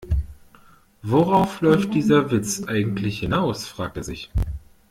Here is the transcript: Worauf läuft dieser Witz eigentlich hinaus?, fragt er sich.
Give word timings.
Worauf 1.03 1.61
läuft 1.61 1.93
dieser 1.93 2.31
Witz 2.31 2.63
eigentlich 2.67 3.19
hinaus?, 3.19 3.67
fragt 3.67 3.97
er 3.97 4.03
sich. 4.03 4.31